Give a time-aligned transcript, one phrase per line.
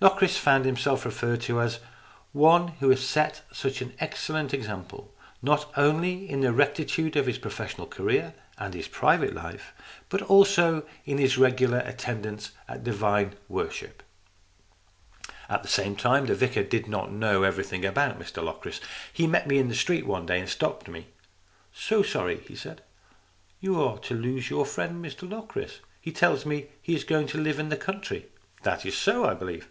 [0.00, 1.80] Locris found himself referred to as"
[2.32, 5.12] one who has set such an excellent example,
[5.42, 9.72] not only in the rectitude of his professional career and his private life,
[10.08, 14.04] but also in his regular attendance at divine worship."
[15.48, 17.84] 204 STORIES IN GREY At the same time, the vicar did not know every thing
[17.84, 18.80] about Mr Locris.
[19.12, 21.08] He met me in the street one day and stopped me."
[21.72, 22.82] So sorry," he said,"
[23.60, 25.80] you are to lose your friend, Mr Locris.
[26.00, 28.26] He tells me that he is going to live in the country.""
[28.62, 29.66] That is so, I believe."